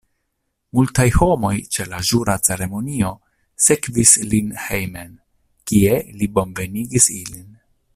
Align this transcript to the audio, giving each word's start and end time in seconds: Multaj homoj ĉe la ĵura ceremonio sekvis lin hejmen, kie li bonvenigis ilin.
Multaj 0.77 1.03
homoj 1.17 1.51
ĉe 1.75 1.85
la 1.91 1.99
ĵura 2.07 2.37
ceremonio 2.49 3.13
sekvis 3.67 4.17
lin 4.33 4.51
hejmen, 4.69 5.17
kie 5.73 6.05
li 6.21 6.35
bonvenigis 6.41 7.13
ilin. 7.23 7.51